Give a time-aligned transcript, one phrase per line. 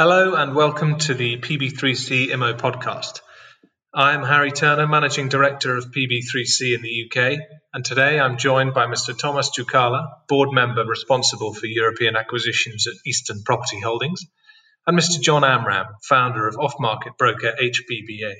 [0.00, 3.20] Hello and welcome to the PB3C IMO podcast.
[3.92, 7.38] I'm Harry Turner, Managing Director of PB3C in the UK,
[7.74, 9.14] and today I'm joined by Mr.
[9.14, 14.24] Thomas Tsoukala, Board Member responsible for European acquisitions at Eastern Property Holdings,
[14.86, 15.20] and Mr.
[15.20, 18.36] John Amram, founder of off market broker HBBA.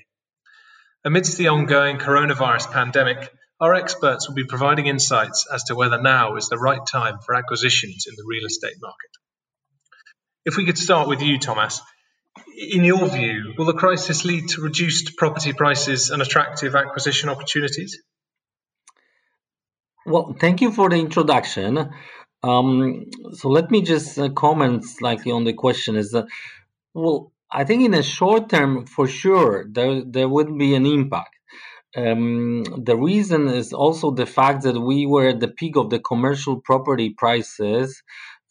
[1.04, 3.30] Amidst the ongoing coronavirus pandemic,
[3.60, 7.34] our experts will be providing insights as to whether now is the right time for
[7.34, 9.10] acquisitions in the real estate market.
[10.44, 11.80] If we could start with you, Thomas.
[12.56, 18.02] In your view, will the crisis lead to reduced property prices and attractive acquisition opportunities?
[20.06, 21.90] Well, thank you for the introduction.
[22.42, 25.96] Um, so let me just uh, comment slightly on the question.
[25.96, 26.26] Is that
[26.94, 31.36] well, I think in the short term, for sure, there there would be an impact.
[31.94, 35.98] Um, the reason is also the fact that we were at the peak of the
[35.98, 38.02] commercial property prices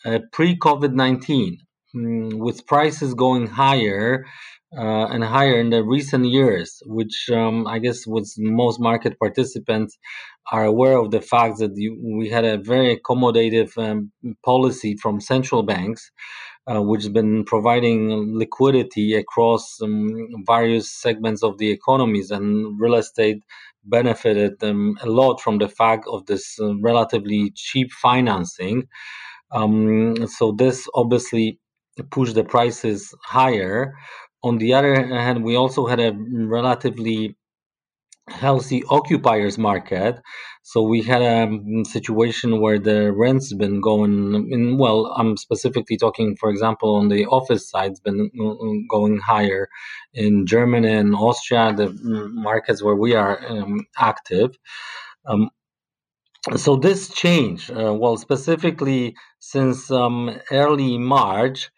[0.05, 1.57] uh, pre COVID 19.
[1.95, 4.23] Mm, with prices going higher
[4.77, 9.97] uh, and higher in the recent years, which um, I guess was most market participants
[10.51, 14.11] are aware of the fact that you, we had a very accommodative um,
[14.45, 16.11] policy from central banks,
[16.67, 22.93] uh, which has been providing liquidity across um, various segments of the economies, and real
[22.93, 23.41] estate
[23.83, 24.73] benefited a
[25.05, 28.83] lot from the fact of this uh, relatively cheap financing.
[29.51, 31.57] Um, so this obviously
[32.03, 33.95] push the prices higher.
[34.43, 37.35] On the other hand, we also had a relatively
[38.29, 40.19] healthy occupiers market.
[40.63, 41.49] So we had a
[41.85, 44.77] situation where the rents been going in.
[44.77, 49.17] Well, I'm specifically talking, for example, on the office side, it's been uh, uh, going
[49.17, 49.67] higher
[50.13, 51.89] in Germany and Austria, the
[52.33, 54.55] markets where we are um, active.
[55.25, 55.49] Um,
[56.55, 61.69] so this change, uh, well, specifically since um, early March,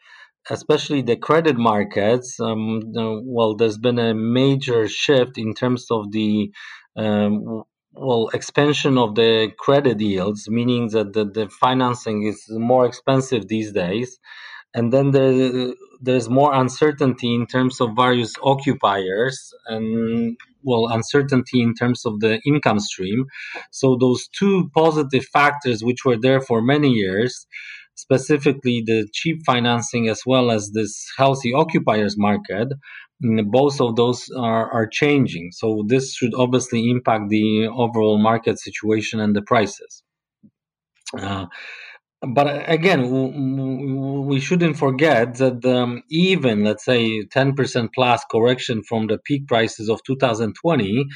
[0.50, 2.81] especially the credit markets, um,
[3.25, 6.52] well, there's been a major shift in terms of the
[6.95, 13.47] um, well expansion of the credit yields, meaning that the, the financing is more expensive
[13.47, 14.19] these days,
[14.74, 21.74] and then there, there's more uncertainty in terms of various occupiers and well uncertainty in
[21.74, 23.25] terms of the income stream.
[23.72, 27.46] So those two positive factors, which were there for many years
[28.01, 32.67] specifically the cheap financing as well as this healthy occupiers market,
[33.23, 35.51] mm, both of those are, are changing.
[35.51, 40.03] So this should obviously impact the overall market situation and the prices.
[41.17, 41.45] Uh,
[42.21, 49.17] but again, we shouldn't forget that um, even, let's say, 10% plus correction from the
[49.17, 51.07] peak prices of 2020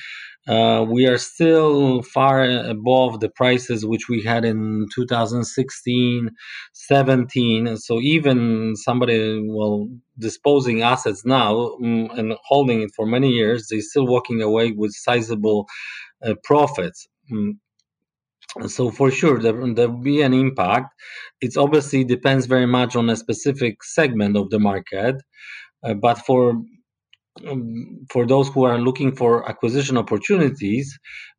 [0.47, 6.29] uh, we are still far above the prices which we had in 2016
[6.73, 9.89] 17 so even somebody well
[10.19, 14.91] disposing assets now um, and holding it for many years they're still walking away with
[14.93, 15.65] sizable
[16.23, 17.07] uh, profits.
[17.31, 17.59] Um,
[18.67, 20.93] so for sure there, there will be an impact
[21.41, 25.15] it obviously depends very much on a specific segment of the market
[25.83, 26.61] uh, but for
[27.47, 30.97] um, for those who are looking for acquisition opportunities,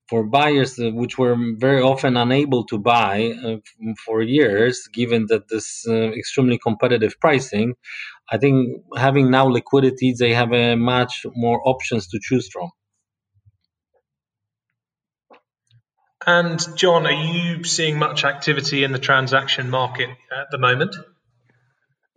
[0.09, 3.57] for buyers uh, which were very often unable to buy uh,
[4.05, 7.75] for years, given that this uh, extremely competitive pricing,
[8.33, 12.71] I think having now liquidity, they have a much more options to choose from.
[16.27, 20.97] And John, are you seeing much activity in the transaction market at the moment?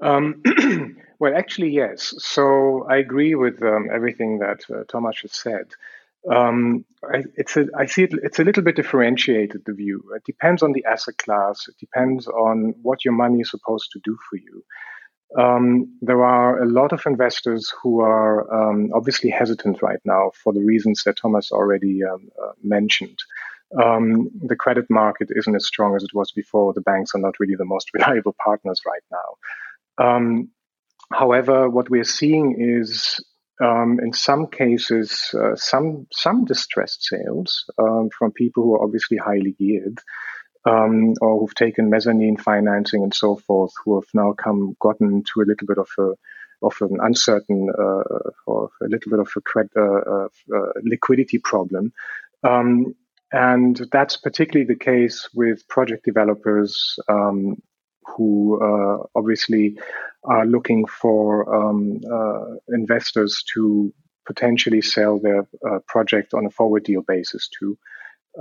[0.02, 0.44] Um,
[1.20, 2.14] Well, actually, yes.
[2.20, 5.66] So I agree with um, everything that uh, Thomas has said.
[6.30, 10.02] Um, I, it's a, I see it, it's a little bit differentiated, the view.
[10.16, 14.00] It depends on the asset class, it depends on what your money is supposed to
[14.04, 14.64] do for you.
[15.38, 20.54] Um, there are a lot of investors who are um, obviously hesitant right now for
[20.54, 23.18] the reasons that Thomas already um, uh, mentioned.
[23.82, 26.74] Um, the credit market isn't as strong as it was before.
[26.74, 30.06] The banks are not really the most reliable partners right now.
[30.06, 30.50] Um,
[31.12, 33.20] However, what we're seeing is
[33.62, 39.18] um, in some cases uh, some some distressed sales um, from people who are obviously
[39.18, 40.00] highly geared
[40.66, 45.42] um, or who've taken mezzanine financing and so forth, who have now come gotten to
[45.42, 46.14] a little bit of a
[46.62, 51.92] of an uncertain uh, or a little bit of a credit, uh, uh, liquidity problem.
[52.44, 52.96] Um,
[53.32, 57.62] and that's particularly the case with project developers um,
[58.06, 59.78] who uh, obviously
[60.24, 63.94] are looking for um, uh, investors to
[64.26, 67.78] potentially sell their uh, project on a forward deal basis too.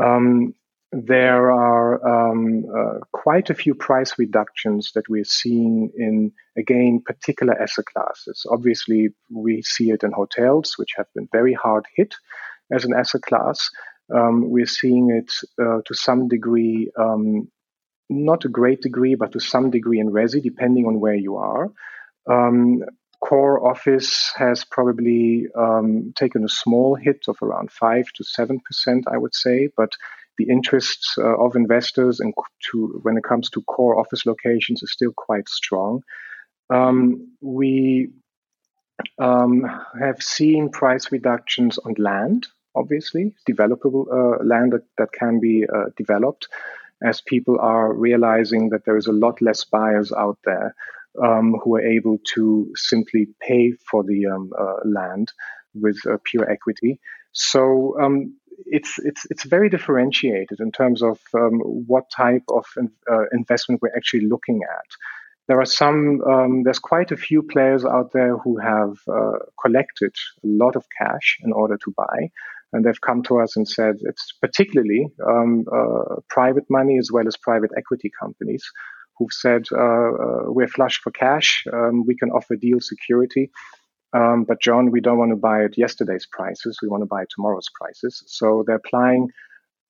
[0.00, 0.54] Um,
[0.90, 7.60] there are um, uh, quite a few price reductions that we're seeing in, again, particular
[7.60, 8.46] asset classes.
[8.50, 12.14] Obviously, we see it in hotels, which have been very hard hit
[12.72, 13.68] as an asset class.
[14.14, 17.48] Um, we're seeing it uh, to some degree, um,
[18.08, 21.68] not a great degree, but to some degree in resi, depending on where you are.
[22.30, 22.82] Um,
[23.20, 28.58] core office has probably um, taken a small hit of around 5 to 7%,
[29.10, 29.92] I would say, but
[30.38, 32.32] the interests uh, of investors and
[32.70, 36.02] to when it comes to core office locations is still quite strong.
[36.70, 38.10] Um, we
[39.18, 39.64] um,
[40.00, 42.46] have seen price reductions on land,
[42.78, 46.48] obviously, developable uh, land that, that can be uh, developed
[47.02, 50.74] as people are realizing that there is a lot less buyers out there
[51.22, 55.32] um, who are able to simply pay for the um, uh, land
[55.74, 57.00] with uh, pure equity.
[57.32, 58.34] So um,
[58.66, 62.66] it's it's it's very differentiated in terms of um, what type of
[63.10, 64.86] uh, investment we're actually looking at.
[65.46, 66.20] There are some.
[66.22, 70.14] Um, there's quite a few players out there who have uh, collected
[70.44, 72.30] a lot of cash in order to buy,
[72.72, 77.26] and they've come to us and said it's particularly um, uh, private money as well
[77.26, 78.64] as private equity companies
[79.16, 81.64] who've said uh, uh, we're flush for cash.
[81.72, 83.50] Um, we can offer deal security
[84.14, 86.78] um, but John, we don't want to buy at yesterday's prices.
[86.82, 88.22] We want to buy tomorrow's prices.
[88.26, 89.28] So they're applying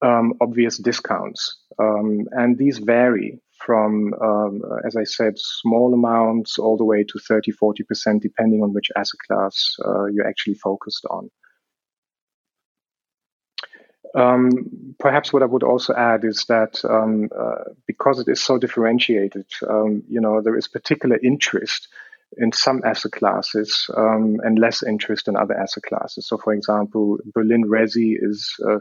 [0.02, 6.76] um, obvious discounts, um, and these vary from, um, as I said, small amounts all
[6.76, 11.04] the way to 30, 40 percent, depending on which asset class uh, you're actually focused
[11.10, 11.30] on.
[14.14, 18.58] Um, perhaps what I would also add is that um, uh, because it is so
[18.58, 21.88] differentiated, um, you know, there is particular interest
[22.36, 26.26] in some asset classes um, and less interest in other asset classes.
[26.26, 28.78] So, for example, Berlin Resi is uh,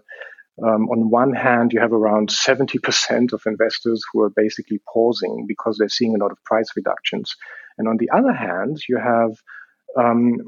[0.63, 5.77] um, on one hand, you have around 70% of investors who are basically pausing because
[5.77, 7.35] they're seeing a lot of price reductions.
[7.77, 9.37] And on the other hand, you have
[9.95, 10.39] um,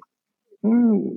[0.64, 1.10] hmm,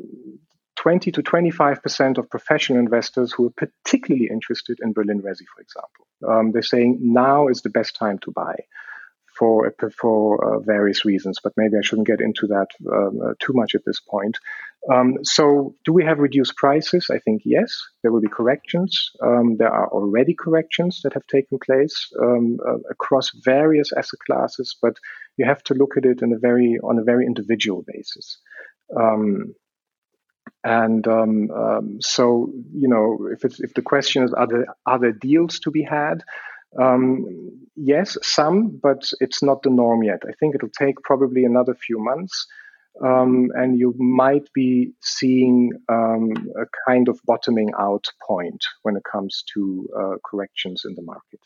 [0.82, 6.06] 20 to 25% of professional investors who are particularly interested in Berlin Resi, for example.
[6.29, 8.56] Um, they're saying now is the best time to buy
[9.38, 13.52] for for uh, various reasons, but maybe I shouldn't get into that um, uh, too
[13.55, 14.38] much at this point.
[14.93, 17.06] Um, so, do we have reduced prices?
[17.11, 17.70] I think yes.
[18.02, 19.11] There will be corrections.
[19.23, 24.76] Um, there are already corrections that have taken place um, uh, across various asset classes,
[24.82, 24.96] but
[25.37, 28.38] you have to look at it in a very on a very individual basis.
[29.00, 29.55] Um,
[30.64, 35.61] and um, um, so, you know, if if the question is, are there other deals
[35.61, 36.23] to be had?
[36.81, 40.23] Um, yes, some, but it's not the norm yet.
[40.26, 42.47] I think it'll take probably another few months.
[43.03, 49.03] Um, and you might be seeing um, a kind of bottoming out point when it
[49.11, 51.41] comes to uh, corrections in the market.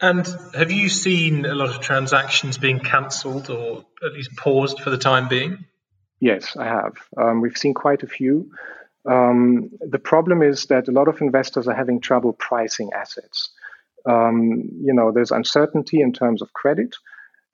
[0.00, 4.90] And have you seen a lot of transactions being cancelled or at least paused for
[4.90, 5.64] the time being?
[6.22, 6.92] Yes, I have.
[7.16, 8.48] Um, we've seen quite a few.
[9.10, 13.50] Um, the problem is that a lot of investors are having trouble pricing assets.
[14.08, 16.94] Um, you know, there's uncertainty in terms of credit.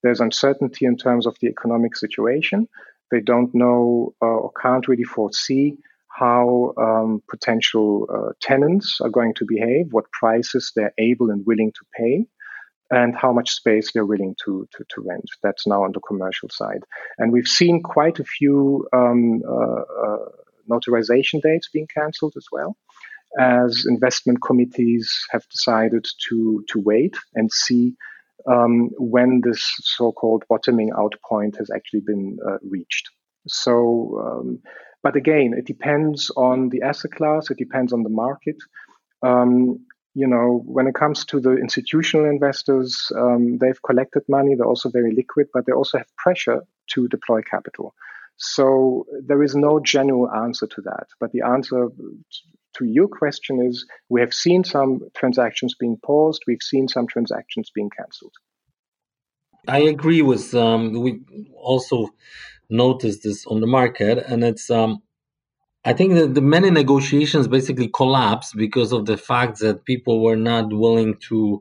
[0.02, 2.68] There's uncertainty in terms of the economic situation.
[3.10, 5.78] They don't know uh, or can't really foresee
[6.10, 11.72] how um, potential uh, tenants are going to behave, what prices they're able and willing
[11.72, 12.26] to pay,
[12.90, 15.24] and how much space they're willing to, to, to rent.
[15.42, 16.84] That's now on the commercial side.
[17.18, 20.26] And we've seen quite a few um, uh, uh
[20.70, 22.76] notarization dates being cancelled as well,
[23.38, 27.94] as investment committees have decided to, to wait and see
[28.46, 33.10] um, when this so-called bottoming out point has actually been uh, reached.
[33.46, 34.60] So, um,
[35.02, 37.50] but again, it depends on the asset class.
[37.50, 38.56] It depends on the market.
[39.22, 39.80] Um,
[40.14, 44.54] you know, when it comes to the institutional investors, um, they've collected money.
[44.54, 46.62] They're also very liquid, but they also have pressure
[46.94, 47.94] to deploy capital.
[48.36, 51.08] So there is no general answer to that.
[51.20, 51.88] But the answer
[52.76, 57.70] to your question is we have seen some transactions being paused, we've seen some transactions
[57.74, 58.34] being cancelled.
[59.66, 61.20] I agree with um, we
[61.54, 62.08] also
[62.70, 65.02] noticed this on the market, and it's um,
[65.84, 70.36] I think that the many negotiations basically collapsed because of the fact that people were
[70.36, 71.60] not willing to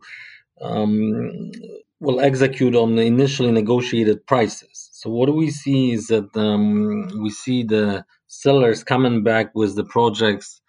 [0.62, 1.52] um,
[2.00, 4.90] will execute on the initially negotiated prices.
[4.94, 9.86] So what we see is that um, we see the sellers coming back with the
[9.86, 10.62] projects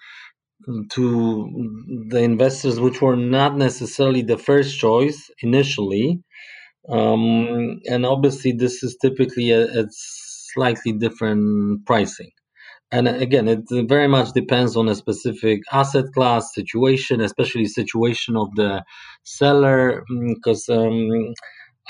[0.91, 6.23] to the investors, which were not necessarily the first choice initially.
[6.89, 12.31] Um, and obviously, this is typically a, a slightly different pricing.
[12.91, 18.55] And again, it very much depends on a specific asset class situation, especially situation of
[18.55, 18.83] the
[19.25, 21.35] seller, because mm, um,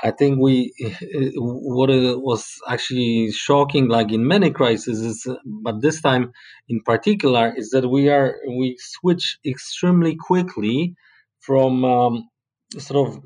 [0.03, 0.73] I think we
[1.37, 6.33] what was actually shocking, like in many crises, is, but this time
[6.69, 10.95] in particular, is that we are we switch extremely quickly
[11.41, 12.29] from um,
[12.77, 13.23] sort of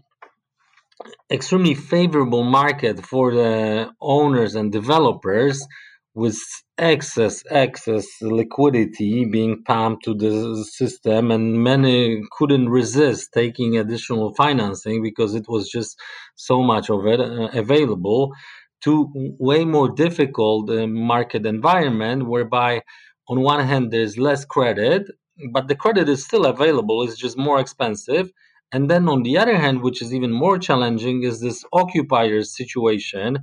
[1.30, 5.66] extremely favorable market for the owners and developers
[6.14, 6.38] with
[6.76, 15.02] excess excess liquidity being pumped to the system and many couldn't resist taking additional financing
[15.02, 15.98] because it was just
[16.36, 18.32] so much of it uh, available
[18.82, 22.80] to way more difficult uh, market environment whereby
[23.28, 25.02] on one hand there's less credit
[25.50, 28.30] but the credit is still available it's just more expensive.
[28.74, 33.38] And then on the other hand which is even more challenging is this occupier situation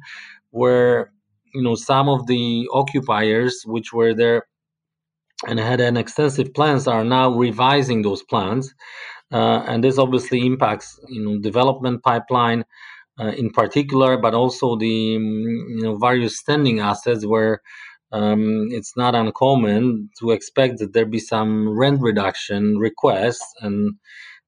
[0.52, 1.12] where
[1.54, 4.44] you know some of the occupiers which were there
[5.48, 8.74] and had an extensive plans are now revising those plans.
[9.32, 12.66] Uh, and this obviously impacts you know development pipeline
[13.20, 17.62] uh, in particular but also the mm, you know various standing assets where
[18.12, 23.96] um, it's not uncommon to expect that there be some rent reduction requests and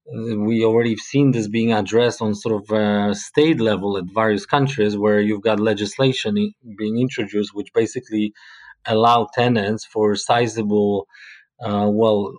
[0.06, 4.98] we already seen this being addressed on sort of uh, state level at various countries
[4.98, 8.34] where you've got legislation being introduced which basically
[8.86, 11.08] allow tenants for sizable
[11.64, 12.34] uh, well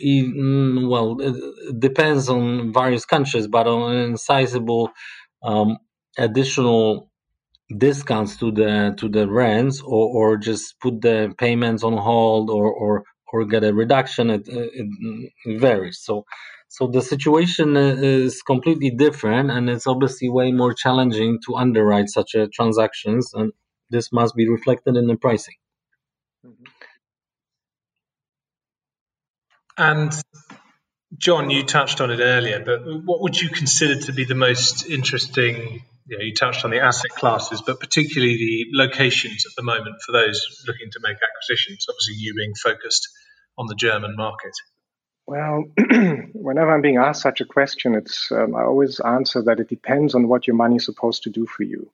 [0.00, 4.90] even, well it depends on various countries but on sizable
[5.42, 5.78] um,
[6.18, 7.10] additional
[7.78, 12.70] discounts to the to the rents or, or just put the payments on hold or,
[12.70, 16.00] or or get a reduction, it, uh, it, it varies.
[16.02, 16.24] So,
[16.68, 22.08] so the situation uh, is completely different, and it's obviously way more challenging to underwrite
[22.08, 23.52] such a transactions, and
[23.90, 25.56] this must be reflected in the pricing.
[26.46, 26.64] Mm-hmm.
[29.76, 30.12] And
[31.16, 34.86] John, you touched on it earlier, but what would you consider to be the most
[34.86, 35.82] interesting?
[36.06, 39.96] You, know, you touched on the asset classes, but particularly the locations at the moment
[40.04, 41.86] for those looking to make acquisitions.
[41.88, 43.08] Obviously, you being focused
[43.58, 44.52] on the German market.
[45.26, 45.64] Well,
[46.32, 50.14] whenever I'm being asked such a question, it's um, I always answer that it depends
[50.14, 51.90] on what your money is supposed to do for you.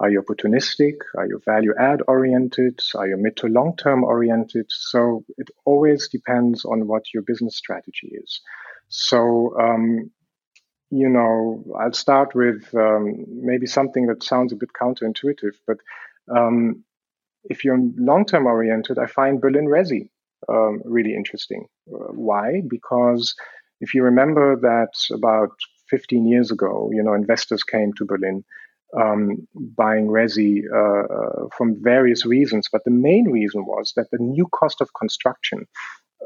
[0.00, 0.96] Are you opportunistic?
[1.16, 2.80] Are you value add oriented?
[2.96, 4.66] Are you mid to long term oriented?
[4.68, 8.40] So it always depends on what your business strategy is.
[8.88, 10.10] So, um,
[10.90, 15.76] you know, I'll start with um, maybe something that sounds a bit counterintuitive, but
[16.28, 16.84] um,
[17.44, 20.08] if you're long term oriented, I find Berlin Resi
[20.48, 21.66] um, really interesting.
[21.86, 22.62] Why?
[22.68, 23.34] Because
[23.80, 25.50] if you remember that about
[25.90, 28.44] 15 years ago, you know, investors came to Berlin
[28.98, 34.18] um, buying resi uh, uh, from various reasons, but the main reason was that the
[34.18, 35.66] new cost of construction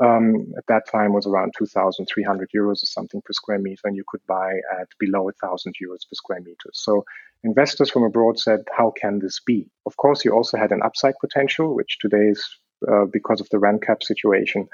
[0.04, 4.04] um, at that time was around 2,300 euros or something per square meter, and you
[4.06, 6.70] could buy at below 1,000 euros per square meter.
[6.72, 7.04] So
[7.44, 11.14] investors from abroad said, "How can this be?" Of course, you also had an upside
[11.20, 12.44] potential, which today is
[12.90, 14.68] uh, because of the rent cap situation,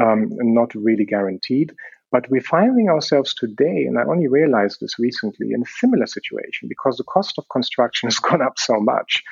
[0.00, 1.72] um, not really guaranteed.
[2.10, 6.68] But we're finding ourselves today, and I only realized this recently, in a similar situation
[6.68, 9.22] because the cost of construction has gone up so much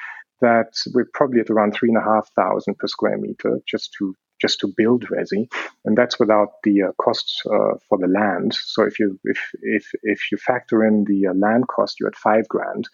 [0.43, 4.15] that we're probably at around three and a half thousand per square meter just to
[4.39, 5.51] just to build resi,
[5.87, 8.53] and that's without the uh, costs uh, for the land.
[8.53, 12.17] So if you if if if you factor in the uh, land cost, you're at
[12.17, 12.87] five grand.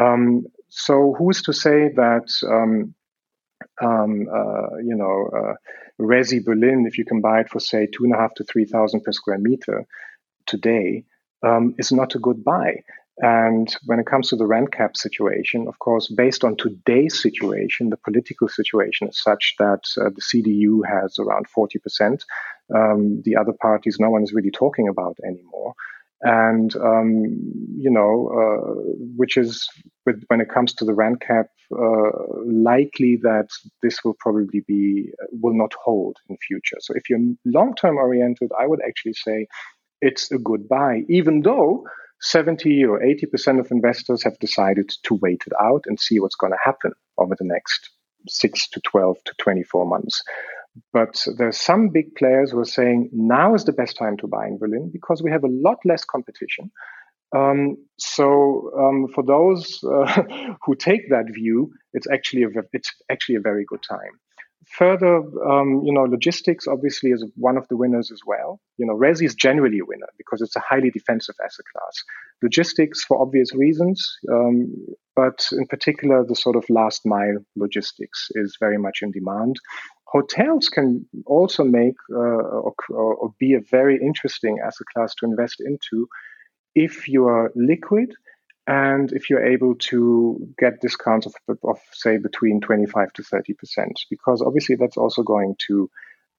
[0.00, 2.94] Um, so who's to say that um,
[3.82, 5.54] um, uh, you know, uh,
[6.00, 8.64] Resi Berlin, if you can buy it for say two and a half to three
[8.64, 9.86] thousand per square meter
[10.46, 11.04] today,
[11.42, 12.82] um, is not a good buy.
[13.20, 17.90] And when it comes to the rent cap situation, of course, based on today's situation,
[17.90, 22.22] the political situation is such that uh, the CDU has around 40%.
[22.72, 25.74] Um, the other parties, no one is really talking about anymore
[26.22, 27.24] and um,
[27.76, 29.68] you know, uh, which is
[30.04, 32.10] with, when it comes to the rent cap, uh,
[32.44, 33.48] likely that
[33.82, 36.78] this will probably be will not hold in future.
[36.80, 39.46] So if you're long term oriented, I would actually say
[40.00, 41.86] it's a good buy, even though
[42.20, 46.36] 70 or 80 percent of investors have decided to wait it out and see what's
[46.36, 47.90] going to happen over the next
[48.28, 50.22] six to 12 to 24 months.
[50.92, 54.46] But there's some big players who are saying now is the best time to buy
[54.46, 56.70] in Berlin because we have a lot less competition.
[57.36, 60.22] Um, so um, for those uh,
[60.64, 64.18] who take that view, it's actually a it's actually a very good time.
[64.76, 68.60] Further, um, you know, logistics obviously is one of the winners as well.
[68.76, 72.04] You know, Resi is generally a winner because it's a highly defensive asset class.
[72.42, 74.74] Logistics, for obvious reasons, um,
[75.18, 79.56] but in particular, the sort of last mile logistics is very much in demand.
[80.04, 85.56] Hotels can also make uh, or, or be a very interesting asset class to invest
[85.58, 86.06] into
[86.76, 88.14] if you are liquid
[88.68, 90.00] and if you're able to
[90.56, 91.34] get discounts of,
[91.64, 95.90] of say between 25 to 30 percent because obviously that's also going to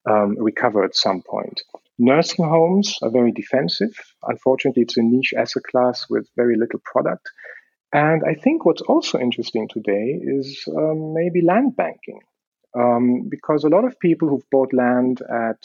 [0.09, 1.61] um, recover at some point.
[1.97, 3.93] Nursing homes are very defensive.
[4.23, 7.29] Unfortunately it's a niche asset class with very little product
[7.93, 12.19] and i think what's also interesting today is um, maybe land banking
[12.77, 15.57] um, because a lot of people who've bought land at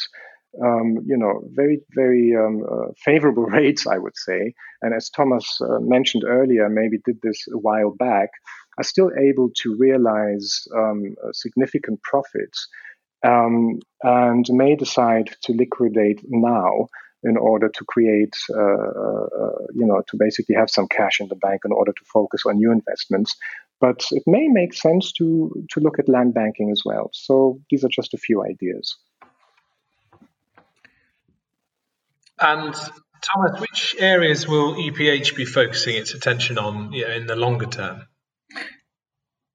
[0.62, 4.54] um, you know, very, very um, uh, favorable rates, I would say.
[4.82, 8.30] And as Thomas uh, mentioned earlier, maybe did this a while back,
[8.78, 12.68] are still able to realize um, significant profits
[13.24, 16.88] um, and may decide to liquidate now
[17.24, 21.28] in order to create, uh, uh, uh, you know, to basically have some cash in
[21.28, 23.36] the bank in order to focus on new investments.
[23.80, 27.10] But it may make sense to to look at land banking as well.
[27.12, 28.96] So these are just a few ideas.
[32.38, 32.74] And
[33.22, 37.66] Thomas, which areas will EPH be focusing its attention on you know, in the longer
[37.66, 38.06] term?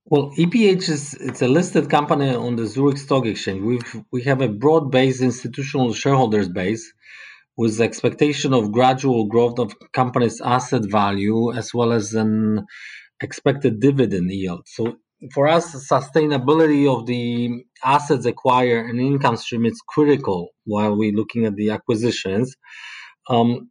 [0.06, 3.62] Well, EPH is it's a listed company on the Zurich Stock Exchange.
[3.62, 6.94] We we have a broad-based institutional shareholders base
[7.58, 12.66] with the expectation of gradual growth of company's asset value as well as an
[13.22, 14.62] expected dividend yield.
[14.68, 14.96] So
[15.34, 21.46] for us, sustainability of the assets acquired and income stream is critical while we're looking
[21.46, 22.56] at the acquisitions.
[23.30, 23.70] Um,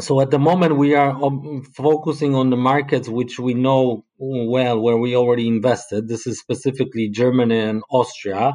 [0.00, 4.80] so at the moment, we are um, focusing on the markets which we know well,
[4.80, 6.08] where we already invested.
[6.08, 8.54] This is specifically Germany and Austria,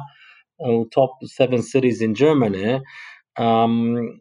[0.64, 2.80] uh, top seven cities in Germany.
[3.38, 4.20] Um,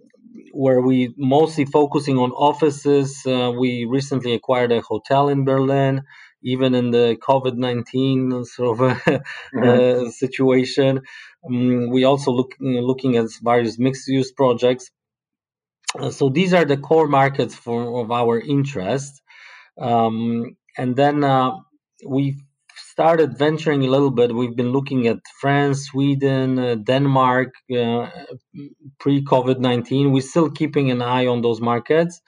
[0.53, 3.25] where we mostly focusing on offices.
[3.25, 6.03] Uh, we recently acquired a hotel in Berlin
[6.43, 10.07] even in the COVID 19 sort of mm-hmm.
[10.07, 11.01] uh, situation.
[11.45, 14.91] Um, we also look looking at various mixed use projects.
[15.97, 19.21] Uh, so these are the core markets for of our interest.
[19.79, 21.51] Um, and then uh,
[22.05, 22.37] we
[22.97, 24.33] started venturing a little bit.
[24.33, 28.09] We've been looking at France, Sweden, uh, Denmark uh,
[28.99, 30.11] pre COVID 19.
[30.11, 32.19] We're still keeping an eye on those markets.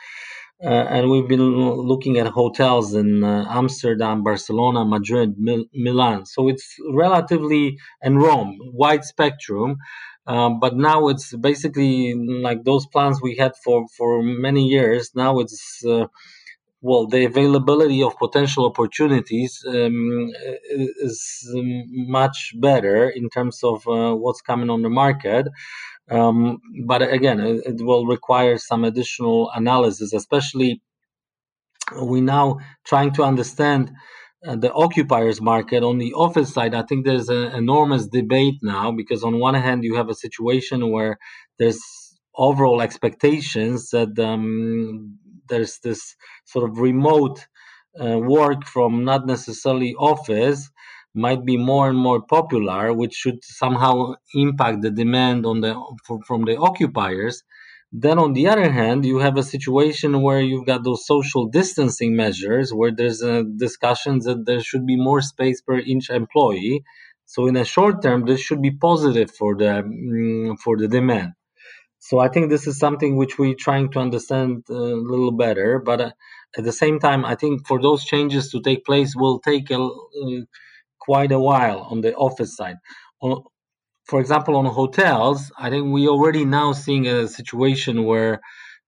[0.63, 1.49] Uh, and we've been
[1.91, 6.27] looking at hotels in uh, Amsterdam, Barcelona, Madrid, Mil- Milan.
[6.27, 9.77] So it's relatively, and Rome, wide spectrum.
[10.27, 15.09] Um, but now it's basically like those plans we had for, for many years.
[15.15, 16.05] Now it's, uh,
[16.81, 20.31] well, the availability of potential opportunities um,
[20.71, 25.47] is much better in terms of uh, what's coming on the market.
[26.09, 30.81] Um, but again, it, it, will require some additional analysis, especially
[32.01, 33.91] we now trying to understand
[34.47, 36.73] uh, the occupiers market on the office side.
[36.73, 40.91] I think there's an enormous debate now because on one hand you have a situation
[40.91, 41.19] where
[41.57, 41.81] there's
[42.35, 47.45] overall expectations that um, there's this sort of remote
[47.99, 50.69] uh, work from not necessarily office
[51.13, 55.73] might be more and more popular, which should somehow impact the demand on the
[56.27, 57.43] from the occupiers.
[57.91, 62.15] Then, on the other hand, you have a situation where you've got those social distancing
[62.15, 66.83] measures, where there's a discussions that there should be more space per each employee.
[67.25, 71.33] So, in a short term, this should be positive for the mm, for the demand.
[71.99, 75.79] So, I think this is something which we're trying to understand a little better.
[75.79, 76.11] But uh,
[76.57, 79.79] at the same time, I think for those changes to take place will take a
[79.79, 80.41] uh,
[80.99, 82.77] quite a while on the office side.
[83.21, 83.43] On,
[84.05, 88.41] for example, on hotels, I think we already now seeing a situation where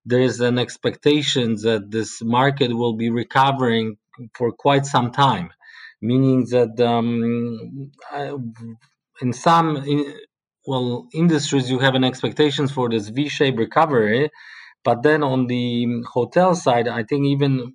[0.06, 3.98] there is an expectation that this market will be recovering
[4.34, 5.52] for quite some time,
[6.02, 7.92] meaning that um,
[9.22, 10.14] in some in,
[10.68, 14.30] well industries you have an expectations for this V-shaped recovery,
[14.84, 17.74] but then on the hotel side, I think even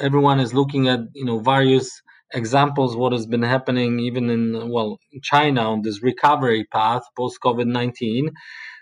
[0.00, 2.02] everyone is looking at you know various
[2.34, 7.66] examples what has been happening even in well China on this recovery path post COVID
[7.66, 8.30] nineteen,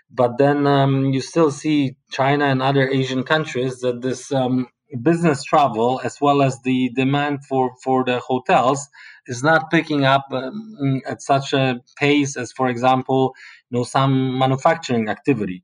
[0.09, 4.67] but then um, you still see China and other Asian countries that this um,
[5.01, 8.89] business travel as well as the demand for for the hotels
[9.27, 13.33] is not picking up um, at such a pace as, for example,
[13.69, 15.63] you know some manufacturing activity.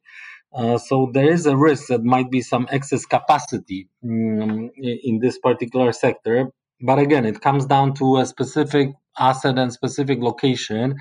[0.54, 5.38] Uh, so there is a risk that might be some excess capacity um, in this
[5.40, 10.96] particular sector but again, it comes down to a specific asset and specific location.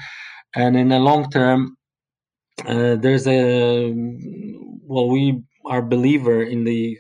[0.55, 1.77] And in the long term,
[2.67, 3.93] uh, there's a
[4.89, 6.99] well, we are believer in the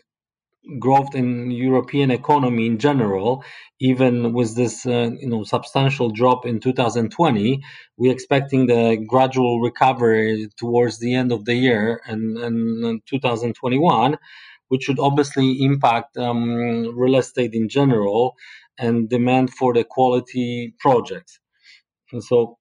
[0.78, 3.44] growth in European economy in general,
[3.80, 7.62] even with this uh, you know substantial drop in 2020,
[7.96, 14.16] we're expecting the gradual recovery towards the end of the year and, and 2021,
[14.68, 18.34] which should obviously impact um, real estate in general
[18.78, 21.38] and demand for the quality projects.
[22.12, 22.58] And so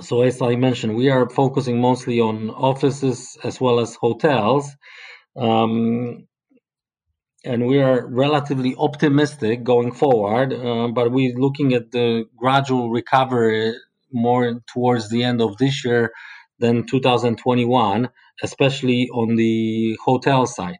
[0.00, 4.70] so as I mentioned, we are focusing mostly on offices as well as hotels.
[5.36, 6.26] Um,
[7.46, 13.74] and we are relatively optimistic going forward, uh, but we're looking at the gradual recovery
[14.12, 16.12] more towards the end of this year
[16.58, 18.08] than 2021,
[18.42, 20.78] especially on the hotel side.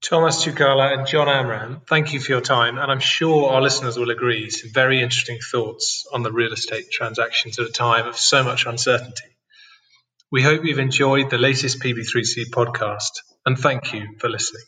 [0.00, 3.98] Thomas Tsoukala and John Amram, thank you for your time, and I'm sure our listeners
[3.98, 8.16] will agree some very interesting thoughts on the real estate transactions at a time of
[8.16, 9.37] so much uncertainty.
[10.30, 13.12] We hope you've enjoyed the latest PB3C podcast,
[13.46, 14.64] and thank you for listening.